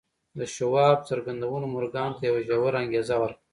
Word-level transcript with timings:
د 0.39 0.41
شواب 0.55 0.97
څرګندونو 1.09 1.65
مورګان 1.73 2.11
ته 2.17 2.21
يوه 2.29 2.41
ژوره 2.47 2.77
انګېزه 2.83 3.15
ورکړه. 3.19 3.43